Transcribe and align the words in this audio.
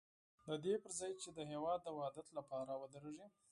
د 0.45 0.47
دې 0.63 0.73
پر 0.83 0.91
ځای 0.99 1.11
چې 1.21 1.29
د 1.37 1.39
هېواد 1.51 1.79
د 1.83 1.87
وحدت 1.97 2.27
لپاره 2.37 2.71
ودرېږي. 2.81 3.27